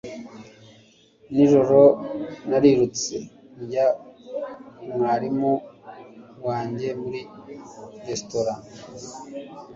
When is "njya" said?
3.61-3.87